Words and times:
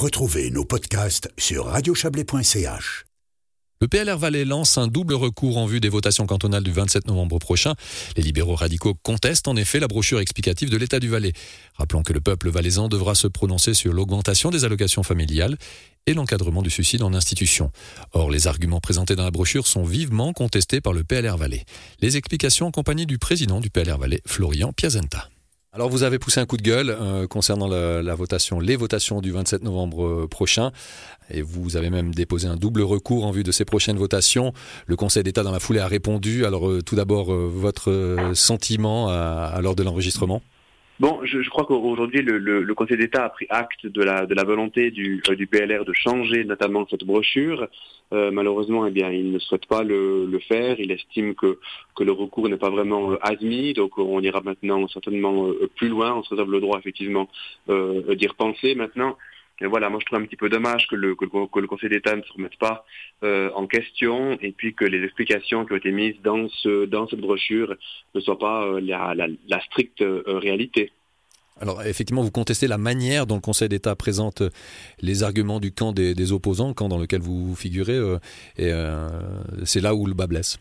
Retrouvez 0.00 0.50
nos 0.50 0.64
podcasts 0.64 1.28
sur 1.36 1.66
radiochablais.ch. 1.66 3.04
Le 3.82 3.86
PLR 3.86 4.16
Valais 4.16 4.46
lance 4.46 4.78
un 4.78 4.86
double 4.86 5.12
recours 5.12 5.58
en 5.58 5.66
vue 5.66 5.78
des 5.78 5.90
votations 5.90 6.24
cantonales 6.24 6.62
du 6.62 6.72
27 6.72 7.06
novembre 7.06 7.38
prochain. 7.38 7.74
Les 8.16 8.22
libéraux 8.22 8.54
radicaux 8.54 8.94
contestent 9.02 9.46
en 9.46 9.56
effet 9.56 9.78
la 9.78 9.88
brochure 9.88 10.20
explicative 10.20 10.70
de 10.70 10.78
l'État 10.78 11.00
du 11.00 11.10
Valais. 11.10 11.34
Rappelons 11.74 12.02
que 12.02 12.14
le 12.14 12.22
peuple 12.22 12.48
valaisan 12.48 12.88
devra 12.88 13.14
se 13.14 13.26
prononcer 13.26 13.74
sur 13.74 13.92
l'augmentation 13.92 14.48
des 14.48 14.64
allocations 14.64 15.02
familiales 15.02 15.58
et 16.06 16.14
l'encadrement 16.14 16.62
du 16.62 16.70
suicide 16.70 17.02
en 17.02 17.12
institution. 17.12 17.70
Or, 18.12 18.30
les 18.30 18.46
arguments 18.46 18.80
présentés 18.80 19.16
dans 19.16 19.24
la 19.24 19.30
brochure 19.30 19.66
sont 19.66 19.84
vivement 19.84 20.32
contestés 20.32 20.80
par 20.80 20.94
le 20.94 21.04
PLR 21.04 21.36
Valais. 21.36 21.66
Les 22.00 22.16
explications 22.16 22.68
en 22.68 22.70
compagnie 22.70 23.04
du 23.04 23.18
président 23.18 23.60
du 23.60 23.68
PLR 23.68 23.98
Valais, 23.98 24.22
Florian 24.26 24.72
Piazenta. 24.72 25.28
Alors 25.72 25.88
vous 25.88 26.02
avez 26.02 26.18
poussé 26.18 26.40
un 26.40 26.46
coup 26.46 26.56
de 26.56 26.62
gueule 26.62 26.90
euh, 26.90 27.28
concernant 27.28 27.68
la, 27.68 28.14
votation, 28.16 28.58
les 28.58 28.74
votations 28.74 29.20
du 29.20 29.30
27 29.30 29.62
novembre 29.62 30.04
euh, 30.04 30.26
prochain, 30.26 30.72
et 31.30 31.42
vous 31.42 31.76
avez 31.76 31.90
même 31.90 32.12
déposé 32.12 32.48
un 32.48 32.56
double 32.56 32.82
recours 32.82 33.24
en 33.24 33.30
vue 33.30 33.44
de 33.44 33.52
ces 33.52 33.64
prochaines 33.64 33.96
votations. 33.96 34.52
Le 34.86 34.96
Conseil 34.96 35.22
d'État 35.22 35.44
dans 35.44 35.52
la 35.52 35.60
foulée 35.60 35.78
a 35.78 35.86
répondu. 35.86 36.44
Alors 36.44 36.68
euh, 36.68 36.82
tout 36.82 36.96
d'abord, 36.96 37.32
votre 37.32 38.32
sentiment 38.34 39.10
à, 39.10 39.52
à 39.54 39.60
l'heure 39.60 39.76
de 39.76 39.84
l'enregistrement? 39.84 40.42
Bon, 41.00 41.20
je, 41.24 41.48
crois 41.48 41.64
qu'aujourd'hui, 41.64 42.20
le, 42.20 42.74
Conseil 42.74 42.98
d'État 42.98 43.24
a 43.24 43.30
pris 43.30 43.46
acte 43.48 43.86
de 43.86 44.02
la, 44.02 44.44
volonté 44.44 44.90
du, 44.90 45.22
euh, 45.30 45.34
du 45.34 45.46
PLR 45.46 45.86
de 45.86 45.94
changer 45.94 46.44
notamment 46.44 46.86
cette 46.90 47.04
brochure. 47.04 47.68
Euh, 48.12 48.30
malheureusement, 48.30 48.86
eh 48.86 48.90
bien, 48.90 49.10
il 49.10 49.32
ne 49.32 49.38
souhaite 49.38 49.64
pas 49.64 49.82
le, 49.82 50.38
faire. 50.46 50.78
Il 50.78 50.90
estime 50.90 51.34
que, 51.34 51.58
que 51.96 52.04
le 52.04 52.12
recours 52.12 52.50
n'est 52.50 52.58
pas 52.58 52.68
vraiment 52.68 53.12
euh, 53.12 53.18
admis. 53.22 53.72
Donc, 53.72 53.96
on 53.96 54.20
ira 54.20 54.42
maintenant 54.42 54.86
certainement 54.88 55.48
plus 55.74 55.88
loin. 55.88 56.12
On 56.16 56.22
se 56.22 56.28
réserve 56.34 56.52
le 56.52 56.60
droit, 56.60 56.78
effectivement, 56.78 57.30
d'y 57.66 58.26
repenser. 58.26 58.74
Maintenant, 58.74 59.16
et 59.60 59.66
voilà, 59.66 59.90
moi 59.90 59.98
je 60.00 60.06
trouve 60.06 60.18
un 60.18 60.24
petit 60.24 60.36
peu 60.36 60.48
dommage 60.48 60.86
que 60.88 60.96
le, 60.96 61.14
que 61.14 61.24
le, 61.24 61.66
Conseil 61.66 61.90
d'État 61.90 62.16
ne 62.16 62.22
se 62.22 62.32
remette 62.32 62.58
pas 62.58 62.84
euh, 63.22 63.50
en 63.54 63.66
question 63.66 64.38
et 64.40 64.52
puis 64.52 64.74
que 64.74 64.84
les 64.84 65.04
explications 65.04 65.66
qui 65.66 65.72
ont 65.72 65.76
été 65.76 65.92
mises 65.92 66.16
dans, 66.24 66.48
ce, 66.48 66.86
dans 66.86 67.06
cette 67.08 67.20
brochure 67.20 67.74
ne 68.14 68.20
soient 68.20 68.38
pas 68.38 68.64
euh, 68.64 68.80
la, 68.80 69.14
la, 69.14 69.60
stricte 69.60 70.00
euh, 70.00 70.22
réalité. 70.26 70.92
Alors 71.60 71.82
effectivement, 71.82 72.22
vous 72.22 72.30
contestez 72.30 72.68
la 72.68 72.78
manière 72.78 73.26
dont 73.26 73.34
le 73.34 73.42
Conseil 73.42 73.68
d'État 73.68 73.94
présente 73.94 74.42
les 75.02 75.22
arguments 75.22 75.60
du 75.60 75.72
camp 75.72 75.92
des, 75.92 76.14
des 76.14 76.32
opposants, 76.32 76.72
camp 76.72 76.88
dans 76.88 76.96
lequel 76.96 77.20
vous 77.20 77.54
figurez, 77.54 77.98
et 78.56 78.72
c'est 79.64 79.82
là 79.82 79.94
où 79.94 80.06
le 80.06 80.14
bas 80.14 80.26
blesse. 80.26 80.58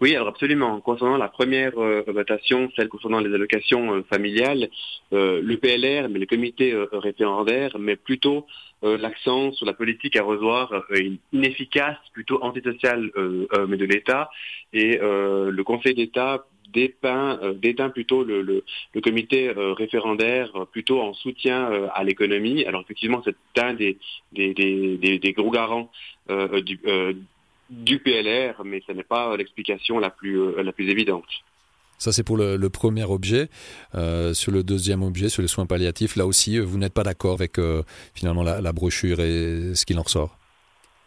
Oui, 0.00 0.16
alors 0.16 0.28
absolument. 0.28 0.80
Concernant 0.80 1.18
la 1.18 1.28
première 1.28 1.78
euh, 1.78 2.02
votation, 2.06 2.70
celle 2.74 2.88
concernant 2.88 3.20
les 3.20 3.34
allocations 3.34 3.96
euh, 3.96 4.02
familiales, 4.04 4.70
euh, 5.12 5.42
le 5.42 5.56
PLR, 5.58 6.08
mais 6.08 6.18
le 6.18 6.24
comité 6.24 6.74
référendaire, 6.92 7.78
met 7.78 7.96
plutôt 7.96 8.46
l'accent 8.82 9.52
sur 9.52 9.66
la 9.66 9.74
politique 9.74 10.16
à 10.16 10.22
revoir 10.22 10.72
inefficace, 11.34 11.98
plutôt 12.14 12.42
antisociale 12.42 13.10
mais 13.68 13.76
de 13.76 13.84
l'État, 13.84 14.30
et 14.72 14.98
le 15.02 15.62
Conseil 15.64 15.94
d'État 15.94 16.46
dépeint, 16.72 17.38
déteint 17.60 17.90
plutôt 17.90 18.24
le, 18.24 18.40
le, 18.40 18.64
le 18.94 19.00
comité 19.02 19.50
référendaire 19.54 20.50
plutôt 20.72 21.02
en 21.02 21.12
soutien 21.12 21.90
à 21.92 22.04
l'économie. 22.04 22.64
Alors 22.64 22.80
effectivement, 22.80 23.22
c'est 23.22 23.36
un 23.62 23.74
des, 23.74 23.98
des, 24.32 24.54
des, 24.54 25.18
des, 25.18 25.32
gros 25.32 25.50
garants 25.50 25.90
du 26.64 26.80
du 27.70 28.00
PLR, 28.00 28.62
mais 28.64 28.82
ce 28.86 28.92
n'est 28.92 29.04
pas 29.04 29.36
l'explication 29.36 29.98
la 29.98 30.10
plus, 30.10 30.38
euh, 30.38 30.62
la 30.62 30.72
plus 30.72 30.90
évidente. 30.90 31.24
Ça, 31.98 32.12
c'est 32.12 32.24
pour 32.24 32.36
le, 32.36 32.56
le, 32.56 32.70
premier 32.70 33.04
objet. 33.04 33.48
Euh, 33.94 34.32
sur 34.32 34.52
le 34.52 34.62
deuxième 34.62 35.02
objet, 35.02 35.28
sur 35.28 35.42
les 35.42 35.48
soins 35.48 35.66
palliatifs, 35.66 36.16
là 36.16 36.26
aussi, 36.26 36.58
vous 36.58 36.78
n'êtes 36.78 36.94
pas 36.94 37.02
d'accord 37.02 37.34
avec 37.34 37.58
euh, 37.58 37.82
finalement 38.14 38.42
la, 38.42 38.60
la, 38.60 38.72
brochure 38.72 39.20
et 39.20 39.74
ce 39.74 39.84
qu'il 39.84 39.98
en 39.98 40.02
ressort 40.02 40.39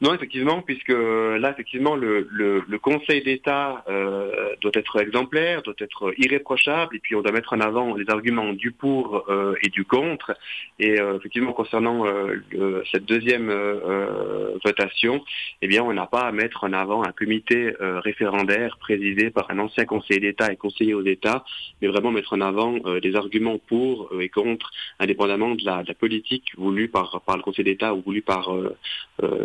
non, 0.02 0.13
effectivement, 0.13 0.61
puisque 0.61 0.89
là, 0.89 1.52
effectivement, 1.52 1.95
le, 1.95 2.27
le, 2.30 2.63
le 2.67 2.80
Conseil 2.80 3.23
d'État 3.23 3.86
euh, 3.88 4.50
doit 4.61 4.72
être 4.73 5.00
exemplaire, 5.00 5.62
doit 5.62 5.75
être 5.79 6.13
irréprochable, 6.18 6.95
et 6.97 7.00
puis 7.00 7.16
on 7.16 7.22
doit 7.22 7.31
mettre 7.31 7.53
en 7.53 7.62
avant 7.62 7.95
les 7.95 8.09
arguments 8.09 8.51
du 8.51 8.72
pour 8.72 9.23
euh, 9.29 9.56
et 9.62 9.69
du 9.69 9.85
contre. 9.85 10.35
Et 10.79 11.00
euh, 11.00 11.18
effectivement, 11.18 11.53
concernant 11.53 12.06
euh, 12.06 12.84
cette 12.91 13.06
deuxième 13.06 13.50
euh, 13.50 14.57
votation, 14.66 15.23
eh 15.62 15.68
bien, 15.68 15.84
on 15.84 15.94
n'a 15.94 16.07
pas 16.07 16.23
à 16.23 16.31
mettre 16.34 16.66
en 16.66 16.73
avant 16.73 17.03
un 17.03 17.12
comité 17.12 17.73
référendaire 17.79 18.78
présidé 18.79 19.29
par 19.29 19.50
un 19.51 19.59
ancien 19.59 19.85
conseiller 19.85 20.19
d'État 20.19 20.51
et 20.51 20.57
conseiller 20.57 20.94
aux 20.94 21.06
États, 21.06 21.45
mais 21.81 21.88
vraiment 21.88 22.12
mettre 22.12 22.34
en 22.34 22.41
avant 22.41 22.78
des 23.01 23.16
arguments 23.16 23.57
pour 23.57 24.09
et 24.19 24.29
contre, 24.29 24.72
indépendamment 25.00 25.56
de 25.56 25.63
la, 25.63 25.84
de 25.84 25.88
la 25.88 25.94
politique 25.94 26.51
voulue 26.57 26.89
par, 26.89 27.22
par 27.25 27.38
le 27.38 27.44
Conseil 27.44 27.66
d'État 27.66 27.94
ou 27.94 28.01
voulue 28.01 28.22
par, 28.22 28.51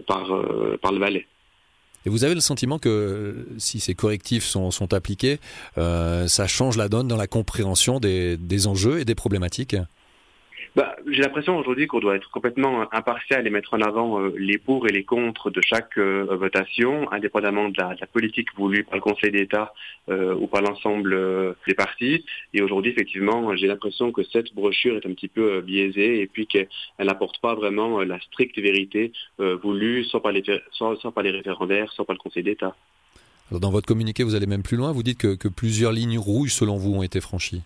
par 0.06 0.47
euh, 0.47 0.47
par 0.80 0.92
le. 0.92 1.26
Et 2.06 2.10
vous 2.10 2.24
avez 2.24 2.34
le 2.34 2.40
sentiment 2.40 2.78
que 2.78 3.46
si 3.58 3.80
ces 3.80 3.94
correctifs 3.94 4.44
sont, 4.44 4.94
appliqués, 4.94 5.40
euh, 5.76 6.28
ça 6.28 6.46
change 6.46 6.76
la 6.76 6.88
donne 6.88 7.08
dans 7.08 7.16
la 7.16 7.26
compréhension 7.26 8.00
des 8.00 8.66
enjeux 8.66 9.00
et 9.00 9.04
des 9.04 9.14
problématiques? 9.14 9.76
Bah, 10.76 10.96
J'ai 11.06 11.22
l'impression 11.22 11.56
aujourd'hui 11.56 11.86
qu'on 11.86 12.00
doit 12.00 12.16
être 12.16 12.30
complètement 12.30 12.92
impartial 12.92 13.46
et 13.46 13.50
mettre 13.50 13.74
en 13.74 13.80
avant 13.80 14.20
euh, 14.20 14.34
les 14.36 14.58
pour 14.58 14.86
et 14.86 14.92
les 14.92 15.04
contre 15.04 15.50
de 15.50 15.60
chaque 15.60 15.98
euh, 15.98 16.24
votation, 16.30 17.10
indépendamment 17.12 17.68
de 17.68 17.76
la, 17.78 17.94
politique 18.12 18.48
voulue 18.56 18.84
par 18.84 18.96
le 18.96 19.00
Conseil 19.00 19.30
d'État 19.30 19.72
euh, 20.08 20.34
ou 20.34 20.46
par 20.46 20.62
l'ensemble 20.62 21.56
des 21.66 21.74
partis. 21.74 22.24
Et 22.54 22.62
aujourd'hui, 22.62 22.92
effectivement, 22.92 23.54
j'ai 23.56 23.66
l'impression 23.66 24.12
que 24.12 24.22
cette 24.24 24.54
brochure 24.54 24.96
est 24.96 25.06
un 25.06 25.12
petit 25.12 25.28
peu 25.28 25.60
biaisée 25.60 26.20
et 26.20 26.26
puis 26.26 26.46
qu'elle 26.46 26.68
n'apporte 26.98 27.40
pas 27.40 27.54
vraiment 27.54 28.00
la 28.00 28.20
stricte 28.20 28.58
vérité 28.58 29.12
voulue 29.38 30.04
soit 30.04 30.22
par, 30.22 30.32
les, 30.32 30.42
soit, 30.72 31.12
par 31.12 31.22
les 31.22 31.30
référendaires, 31.30 31.92
soit 31.92 32.04
par 32.04 32.14
le 32.14 32.18
Conseil 32.18 32.42
d'État. 32.42 32.74
Dans 33.50 33.70
votre 33.70 33.86
communiqué, 33.86 34.24
vous 34.24 34.34
allez 34.34 34.46
même 34.46 34.62
plus 34.62 34.76
loin. 34.76 34.92
Vous 34.92 35.02
dites 35.02 35.18
que 35.18 35.48
plusieurs 35.48 35.92
lignes 35.92 36.18
rouges, 36.18 36.52
selon 36.52 36.76
vous, 36.76 36.94
ont 36.94 37.02
été 37.02 37.20
franchies. 37.20 37.62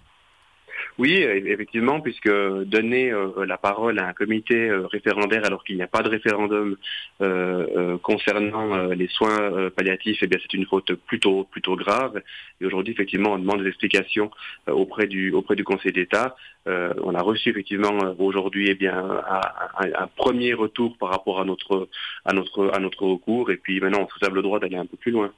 Oui, 0.99 1.15
effectivement, 1.15 2.01
puisque 2.03 2.29
donner 2.29 3.11
euh, 3.11 3.47
la 3.47 3.57
parole 3.57 3.99
à 3.99 4.09
un 4.09 4.13
comité 4.13 4.69
euh, 4.69 4.87
référendaire 4.87 5.43
alors 5.47 5.65
qu'il 5.65 5.77
n'y 5.77 5.83
a 5.83 5.87
pas 5.87 6.03
de 6.03 6.11
référendum 6.11 6.77
euh, 7.23 7.67
euh 7.77 7.99
concernant 7.99 8.75
euh, 8.75 8.95
les 8.95 9.09
soins 9.09 9.71
palliatifs, 9.75 10.19
eh 10.23 10.27
bien 10.27 10.39
c'est 10.43 10.53
une 10.53 10.67
faute 10.67 10.93
plutôt 10.93 11.45
plutôt 11.45 11.77
grave. 11.77 12.21
Et 12.61 12.67
aujourd'hui, 12.67 12.93
effectivement, 12.93 13.33
on 13.33 13.39
demande 13.39 13.63
des 13.63 13.69
explications 13.69 14.31
auprès 14.67 15.07
du 15.07 15.33
auprès 15.33 15.57
du 15.57 15.65
Conseil 15.65 15.93
d'État. 15.93 16.37
on 16.67 17.15
a 17.15 17.23
reçu 17.23 17.49
effectivement 17.51 17.97
aujourd'hui 18.19 18.69
eh 18.69 18.75
bien 18.75 18.97
un, 18.99 19.93
un, 20.05 20.07
premier 20.09 20.53
retour 20.55 20.97
par 20.99 21.11
rapport 21.11 21.41
à 21.41 21.45
notre 21.45 21.89
à 22.27 22.33
notre 22.35 22.71
à 22.75 22.79
notre 22.81 23.03
recours. 23.07 23.51
Et 23.51 23.57
puis 23.57 23.81
maintenant, 23.81 24.07
on 24.07 24.09
se 24.09 24.31
le 24.31 24.43
droit 24.43 24.61
d'aller 24.61 24.77
un 24.77 24.87
peu 24.87 24.99
plus 24.99 25.13
loin. 25.13 25.33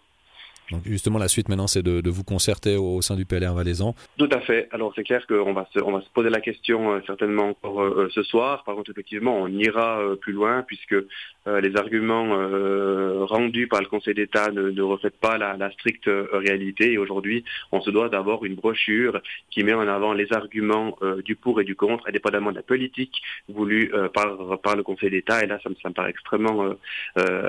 Donc 0.70 0.82
justement, 0.84 1.18
la 1.18 1.28
suite 1.28 1.48
maintenant, 1.48 1.66
c'est 1.66 1.82
de, 1.82 2.10
vous 2.10 2.24
concerter 2.24 2.76
au, 2.76 3.02
sein 3.02 3.16
du 3.16 3.24
PLR 3.24 3.54
Valaisan. 3.54 3.94
Tout 4.16 4.28
à 4.32 4.40
fait. 4.40 4.68
Alors 4.72 4.92
c'est 4.94 5.04
clair 5.04 5.26
qu'on 5.26 5.52
va 5.52 5.68
se, 5.72 5.78
va 5.78 6.00
se 6.00 6.08
poser 6.10 6.30
la 6.30 6.40
question 6.40 6.92
euh, 6.92 7.00
certainement 7.06 7.48
encore 7.48 7.82
euh, 7.82 8.08
ce 8.14 8.22
soir. 8.22 8.64
Par 8.64 8.74
contre, 8.74 8.90
effectivement, 8.90 9.36
on 9.36 9.48
ira 9.48 10.00
euh, 10.00 10.16
plus 10.16 10.32
loin 10.32 10.62
puisque 10.62 10.94
euh, 10.94 11.60
les 11.60 11.76
arguments 11.76 12.28
euh, 12.32 13.24
rendus 13.24 13.68
par 13.68 13.80
le 13.80 13.86
Conseil 13.86 14.14
d'État 14.14 14.50
ne, 14.50 14.82
reflètent 14.82 15.20
pas 15.20 15.36
la, 15.38 15.70
stricte 15.72 16.08
réalité. 16.32 16.92
Et 16.92 16.98
aujourd'hui, 16.98 17.44
on 17.72 17.80
se 17.80 17.90
doit 17.90 18.08
d'avoir 18.08 18.44
une 18.44 18.54
brochure 18.54 19.20
qui 19.50 19.64
met 19.64 19.74
en 19.74 19.88
avant 19.88 20.12
les 20.12 20.32
arguments 20.32 20.96
du 21.24 21.36
pour 21.36 21.60
et 21.60 21.64
du 21.64 21.74
contre, 21.74 22.08
indépendamment 22.08 22.50
de 22.50 22.56
la 22.56 22.62
politique 22.62 23.22
voulue 23.48 23.90
par, 24.12 24.76
le 24.76 24.82
Conseil 24.82 25.10
d'État. 25.10 25.42
Et 25.42 25.46
là, 25.46 25.58
ça 25.62 25.68
me, 25.68 25.74
ça 25.82 25.88
me 25.88 25.94
paraît 25.94 26.10
extrêmement 26.10 26.74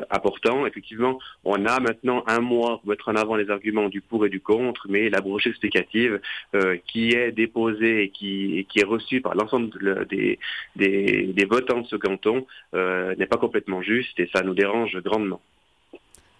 important. 0.09 0.65
Effectivement, 0.65 1.19
on 1.43 1.65
a 1.65 1.79
maintenant 1.79 2.23
un 2.27 2.39
mois 2.39 2.79
pour 2.79 2.89
mettre 2.89 3.04
en 3.07 3.15
avant 3.15 3.35
les 3.35 3.49
arguments 3.49 3.89
du 3.89 4.01
pour 4.01 4.25
et 4.25 4.29
du 4.29 4.39
contre, 4.39 4.87
mais 4.89 5.09
la 5.09 5.21
brochure 5.21 5.51
explicative 5.51 6.19
euh, 6.55 6.77
qui 6.87 7.11
est 7.11 7.31
déposée 7.31 8.03
et 8.03 8.09
qui, 8.09 8.57
et 8.57 8.63
qui 8.65 8.79
est 8.79 8.85
reçue 8.85 9.21
par 9.21 9.35
l'ensemble 9.35 9.69
des, 10.09 10.39
des, 10.75 11.27
des, 11.33 11.45
votants 11.45 11.81
de 11.81 11.87
ce 11.87 11.95
canton 11.95 12.45
euh, 12.73 13.15
n'est 13.15 13.25
pas 13.25 13.37
complètement 13.37 13.81
juste 13.81 14.19
et 14.19 14.29
ça 14.33 14.41
nous 14.41 14.53
dérange 14.53 14.97
grandement. 14.97 15.41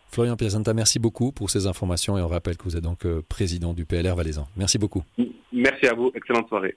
Florian 0.10 0.38
Piazanta, 0.38 0.74
merci 0.74 0.98
beaucoup 0.98 1.32
pour 1.32 1.50
ces 1.50 1.68
informations 1.68 2.18
et 2.18 2.22
on 2.22 2.28
rappelle 2.28 2.56
que 2.58 2.64
vous 2.64 2.78
êtes 2.78 2.84
donc 2.84 3.06
euh, 3.06 3.22
président 3.28 3.74
du 3.74 3.86
PLR 3.86 4.16
Valaisan. 4.16 4.48
Merci 4.56 4.78
beaucoup. 4.78 5.04
Merci 5.52 5.88
à 5.88 5.94
vous, 5.94 6.12
excellente 6.16 6.48
soirée. 6.48 6.76